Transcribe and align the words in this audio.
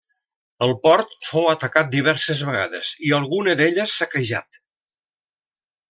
El 0.67 0.71
port 0.85 1.13
fou 1.27 1.45
atacat 1.51 1.93
diverses 1.97 2.43
vegades 2.49 2.91
i 3.11 3.15
alguna 3.21 3.55
d'elles 3.61 3.95
saquejat. 4.03 4.63